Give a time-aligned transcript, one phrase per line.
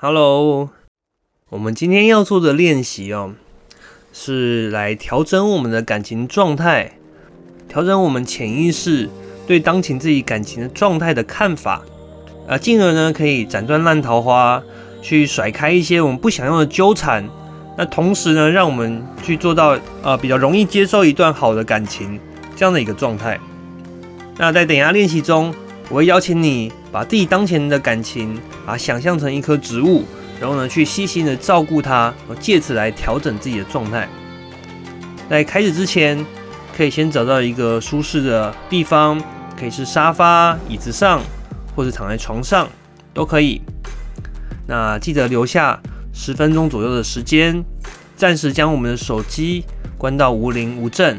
[0.00, 0.70] Hello，
[1.50, 3.34] 我们今天要做的练习哦，
[4.12, 6.92] 是来调整我们的感情状态，
[7.68, 9.10] 调整我们潜意识
[9.44, 11.82] 对当前自己感情的状态的看法，
[12.46, 14.62] 啊，进而呢可以斩断烂桃花，
[15.02, 17.28] 去甩开一些我们不想要的纠缠。
[17.76, 22.20] 那同时呢，让我们去做到呃比较容易接受一段好的感情
[22.54, 23.36] 这样的一个状态。
[24.36, 25.52] 那在等一下练习中，
[25.88, 28.38] 我会邀请你把自己当前的感情。
[28.66, 30.04] 啊想象成一棵植物，
[30.38, 34.06] 然后呢，去细心的照顾它，借此来调整自己的状态。
[35.30, 36.22] 在开始之前，
[36.76, 39.18] 可以先找到一个舒适的地方，
[39.58, 41.22] 可以是沙发、椅子上，
[41.74, 42.68] 或者躺在床上
[43.14, 43.62] 都可以。
[44.66, 45.80] 那记得留下
[46.12, 47.64] 十分钟左右的时间，
[48.16, 49.64] 暂时将我们的手机
[49.96, 51.16] 关到无铃无震，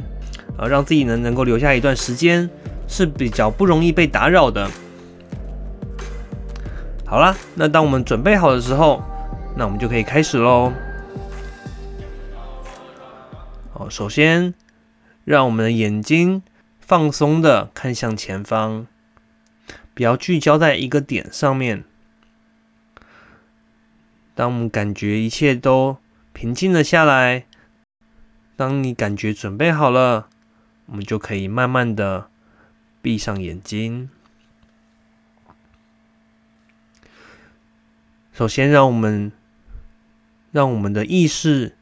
[0.55, 2.48] 啊，让自己呢能够留下一段时间
[2.88, 4.70] 是比较不容易被打扰的。
[7.09, 9.02] 好啦，那当我们准备好的时候，
[9.58, 10.72] 那我们就可以开始喽。
[13.74, 14.54] 好，首先
[15.26, 16.43] 让我们的眼睛
[16.80, 18.85] 放松的看向前方，
[19.96, 21.84] 不要聚焦在一个点上面。
[24.35, 25.98] 当我们感觉一切都
[26.32, 27.48] 平静了下来，
[28.55, 30.27] 当你感觉准备好了，
[30.85, 32.30] 我们就可以慢慢的
[33.02, 34.12] 闭上眼睛。
[38.40, 39.34] 首先，让我们
[40.54, 41.76] 让我们的意识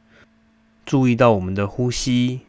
[0.88, 2.48] 注意到我们的呼吸。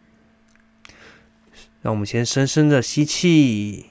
[1.83, 3.91] 让我们先深深的吸气，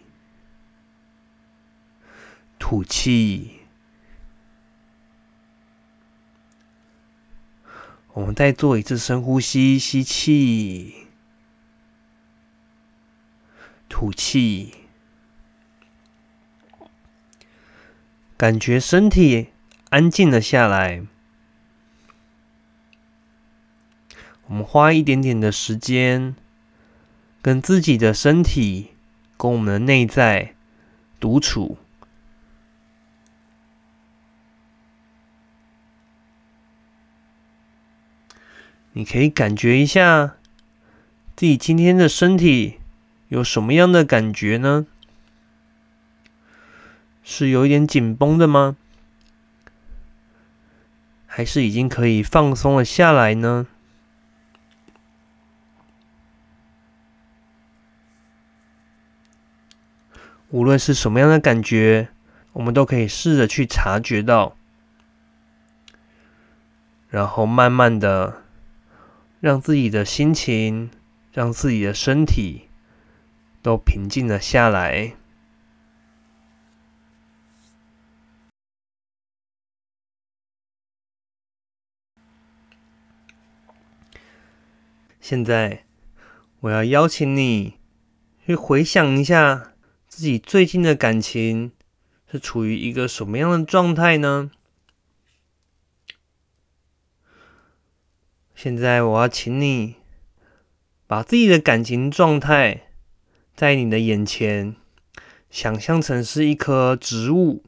[2.57, 3.59] 吐气。
[8.13, 10.95] 我们再做一次深呼吸，吸气，
[13.87, 14.73] 吐气，
[18.35, 19.49] 感觉身体。
[19.97, 21.01] 安静了下来，
[24.45, 26.35] 我们花一点点的时间，
[27.41, 28.91] 跟自己的身体、
[29.37, 30.53] 跟我们的内在
[31.19, 31.79] 独处。
[38.93, 40.35] 你可以感觉一下
[41.35, 42.77] 自己今天的身体
[43.29, 44.85] 有什么样的感觉呢？
[47.23, 48.77] 是有一点紧绷的吗？
[51.37, 53.67] 还是已经可以放松了下来呢？
[60.49, 62.09] 无论是什么样的感觉，
[62.53, 64.57] 我们都可以试着去察觉到，
[67.07, 68.41] 然后慢慢的
[69.39, 70.89] 让自己的心情、
[71.31, 72.67] 让自己的身体
[73.61, 75.13] 都平静了下来。
[85.29, 85.85] 现在，
[86.61, 87.73] 我要邀请你
[88.45, 89.73] 去回想一下
[90.07, 91.73] 自己最近的感情
[92.31, 94.51] 是处于一个什么样的状态呢？
[98.55, 99.95] 现在，我要请你
[101.05, 102.87] 把自己的感情状态
[103.53, 104.77] 在你的眼前
[105.49, 107.65] 想象成是一棵植物，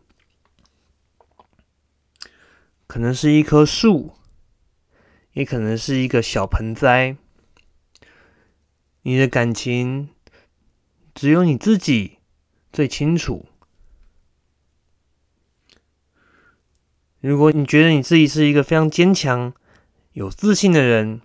[2.87, 4.13] 可能是一棵树，
[5.33, 7.17] 也可能是一个小盆栽。
[9.09, 10.09] 你的感情
[11.15, 12.19] 只有你自己
[12.71, 13.47] 最清楚。
[17.19, 19.51] 如果你觉得你自己是一个非常坚强、
[20.11, 21.21] 有自信的人，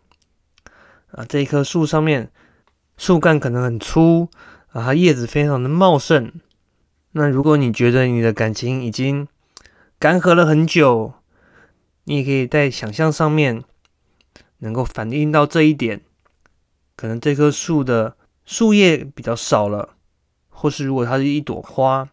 [1.11, 2.33] 啊，这一棵树上面
[2.97, 4.31] 树干可能很粗，
[4.69, 6.33] 啊，它叶子非常的茂盛。
[7.13, 9.29] 那如果你觉得你的感情已经
[9.99, 11.13] 干涸了很久，
[12.05, 13.63] 你也可以在想象上面
[14.61, 16.01] 能够反映到这一点。
[16.97, 19.97] 可能这棵树的树叶比较少了，
[20.49, 22.09] 或是如果它是一朵花，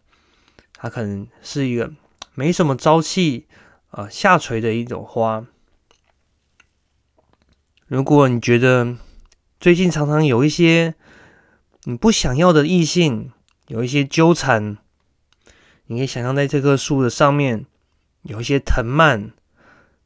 [0.74, 1.92] 它可能是一个
[2.34, 3.46] 没什么朝气
[3.90, 5.46] 啊下垂的一朵花。
[7.86, 8.96] 如果你觉得
[9.60, 10.94] 最近常常有一些
[11.84, 13.30] 你不想要的异性
[13.68, 14.78] 有一些纠缠，
[15.86, 17.66] 你可以想象在这棵树的上面
[18.22, 19.32] 有一些藤蔓，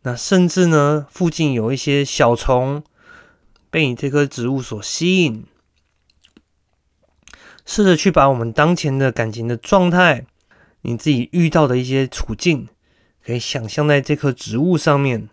[0.03, 2.85] 那甚至呢附近有一些小虫。
[3.77, 5.45] 被你这棵植物所吸引，
[7.67, 10.25] 试着去把我们当前的感情的状态，
[10.81, 12.71] 你自己遇到的一些处境，
[13.23, 15.29] 可以想象在这棵植物上面。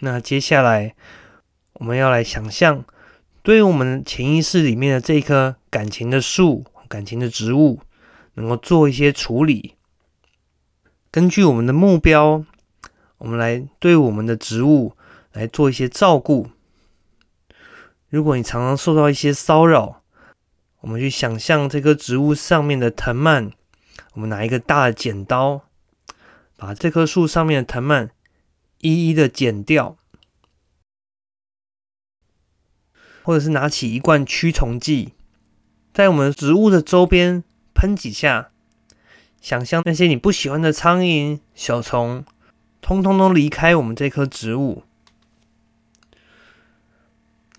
[0.00, 0.96] 那接下来
[1.74, 2.84] 我们要来想象，
[3.44, 7.78] 对于我们潜意识里面的这棵感情的树，感情的植物，
[8.34, 9.75] 能够做一些处理。
[11.16, 12.44] 根据我们的目标，
[13.16, 14.94] 我们来对我们的植物
[15.32, 16.50] 来做一些照顾。
[18.10, 20.02] 如果你常常受到一些骚扰，
[20.80, 23.52] 我们去想象这棵植物上面的藤蔓，
[24.12, 25.62] 我们拿一个大的剪刀，
[26.54, 28.10] 把这棵树上面的藤蔓
[28.82, 29.96] 一一的剪掉，
[33.22, 35.14] 或者是拿起一罐驱虫剂，
[35.94, 37.42] 在我们植物的周边
[37.72, 38.50] 喷几下，
[39.46, 42.24] 想象那些你不喜欢的苍蝇、小虫，
[42.80, 44.82] 通通都离开我们这棵植物。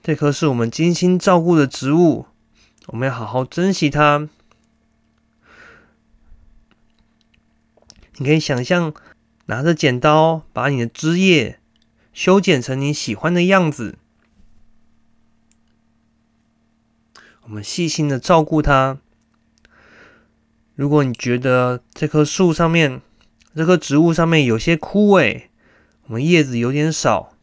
[0.03, 2.25] 这棵是我们精心照顾的植物。
[2.87, 4.27] 我们要好好珍惜它。
[8.17, 8.93] 你可以想象
[9.45, 11.61] 拿着剪刀，把你的枝叶
[12.11, 13.97] 修剪成你喜欢的样子。
[17.43, 18.97] 我们细心的照顾它。
[20.77, 23.01] 如果你觉得这棵树上面、
[23.55, 25.45] 这棵植物上面有些枯萎，
[26.03, 27.33] 我们叶子有点少，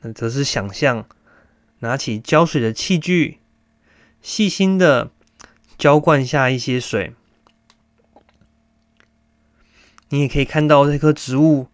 [0.00, 1.06] 那则是想象
[1.80, 3.40] 拿起浇水的器具。
[4.22, 5.10] 细心的
[5.76, 7.12] 浇灌下一些水，
[10.08, 11.68] 你也可以看到这棵植物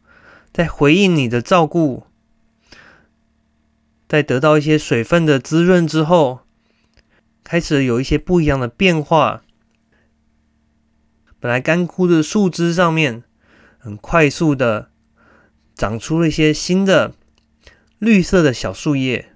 [0.53, 2.03] 在回应你的照顾，
[4.09, 6.41] 在得到一些水分的滋润之后，
[7.45, 9.45] 开始有一些不一样的变化。
[11.41, 13.25] 本来干枯的树枝上面，
[13.79, 14.91] 很快速的
[15.75, 17.15] 长出了一些新的
[17.99, 19.35] 绿色的小树叶。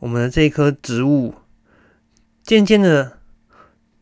[0.00, 1.34] 我们的这一棵植物
[2.42, 3.18] 渐渐的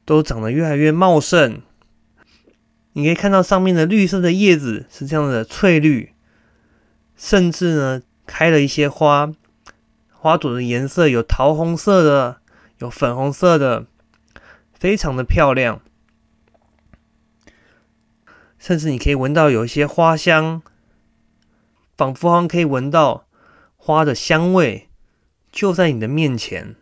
[0.05, 1.63] 都长得越来越茂盛，
[2.93, 6.13] 你可以看到上面的绿色的叶子是这样的翠绿，
[7.17, 9.33] 甚至呢开了一些花，
[10.27, 12.43] 花朵的颜色有桃红色的，
[12.79, 13.87] 有粉红色的，
[14.73, 15.81] 非常的漂亮，
[18.59, 20.63] 甚至你可以闻到有一些花香，
[21.97, 23.29] 仿佛好像可以闻到
[23.77, 24.89] 花的香味。
[25.53, 26.75] 就在你的面前，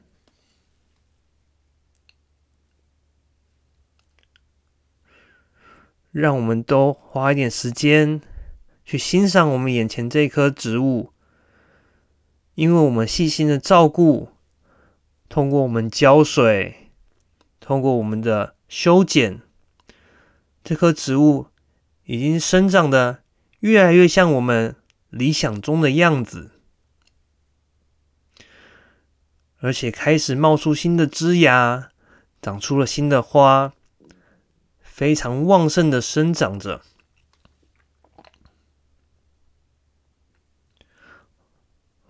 [6.10, 8.22] 让我们都花一点时间
[8.86, 11.12] 去欣赏我们眼前这棵植物，
[12.54, 14.28] 因为我们细心的照顾，
[15.28, 16.90] 通过我们浇水，
[17.58, 19.40] 通过我们的修剪，
[20.62, 21.46] 这棵植物
[22.04, 23.22] 已经生长的
[23.60, 24.76] 越来越像我们
[25.10, 26.52] 理想中的样子。
[29.58, 31.90] 而且开始冒出新的枝芽，
[32.40, 33.72] 长出了新的花，
[34.80, 36.82] 非常旺盛的生长着。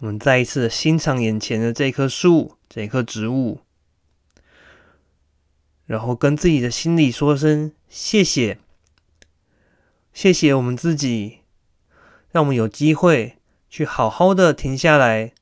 [0.04, 3.60] 我们再一次欣赏眼前的这棵树、这棵植物，
[5.86, 8.58] 然后跟自己的心里说声谢谢，
[10.12, 11.38] 谢谢我们自己，
[12.30, 13.38] 让我们有机会
[13.70, 15.32] 去好好的停下来。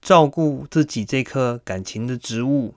[0.00, 2.74] 照顾自己这棵感情的植物，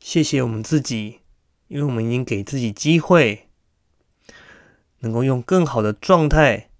[0.00, 1.20] 谢谢我们自己，
[1.68, 3.48] 因为我们已经给自己机会，
[4.98, 6.70] 能够用更好的状态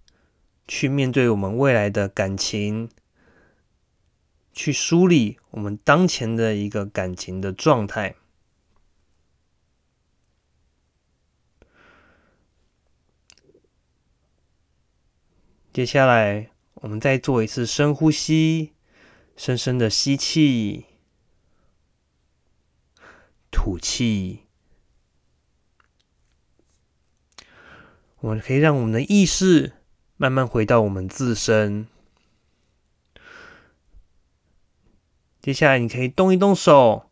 [0.75, 2.89] 去面对我们未来的感情，
[4.55, 8.17] 去梳理我们当前的一个感情的状态。
[15.75, 16.49] 接下来。
[16.77, 18.73] 我们再做一次深呼吸，
[19.37, 20.87] 深深的吸气，
[23.53, 24.47] 吐气。
[28.19, 29.75] 我们可以让我们的意识
[30.23, 31.89] 慢慢回到我们自身。
[35.41, 37.11] 接下来，你可以动一动手，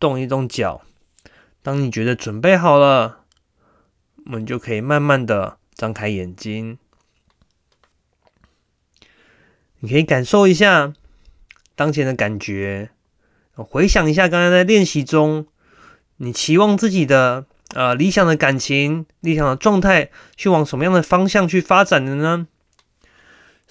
[0.00, 0.82] 动一动脚。
[1.62, 3.24] 当你觉得准备好了，
[4.26, 6.76] 我们就可以慢慢的张开眼睛。
[9.78, 10.92] 你可以感受一下
[11.76, 12.90] 当前的感觉，
[13.52, 15.46] 回想一下刚才在练习中，
[16.16, 22.46] 你期望自己的呃理想的感情、理想的状态，去往什么样的方向去发展的呢？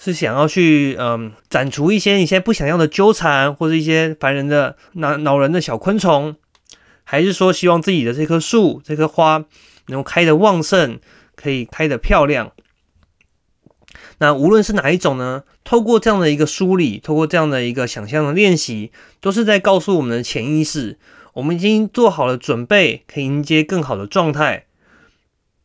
[0.02, 6.36] 是想要去嗯斩除一些你现在不想要的纠缠，或者一些烦人的恼恼人的小昆虫，
[7.04, 9.44] 还是说希望自己的这棵树、这棵花
[9.88, 10.98] 能够开得旺盛，
[11.36, 12.52] 可以开得漂亮？
[14.18, 15.42] 那无论是哪一种呢？
[15.64, 20.98] 透过这样的一个梳理，透过这样的一个想象的练习，都是在告诉我们的潜意识，
[21.34, 24.66] 我们已经做好了准备，可以迎接更好的状态。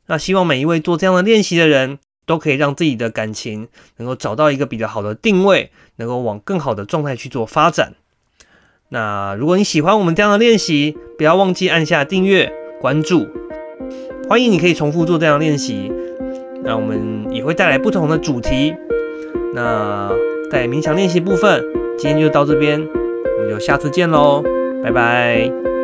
[0.07, 3.67] 那希望每一位做这样的练习的人，都可以让自己的感情
[3.97, 7.93] 能够找到一个比较好的定位，能够往更好的状态去做发展。
[8.89, 13.27] 那如果你喜欢我们这样的练习，不要忘记按下订阅、关注。
[14.29, 15.91] 欢迎你可以重复做这样的练习。
[16.63, 18.75] 那我们也会带来不同的主题。
[19.53, 20.11] 那
[20.51, 21.63] 在冥想练习部分，
[21.97, 24.43] 今天就到这边，我们就下次见喽，
[24.85, 25.74] 拜拜。